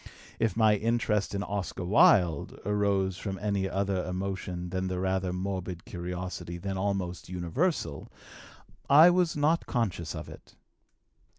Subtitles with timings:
[0.39, 5.85] If my interest in Oscar Wilde arose from any other emotion than the rather morbid
[5.85, 8.11] curiosity then almost universal,
[8.89, 10.55] I was not conscious of it.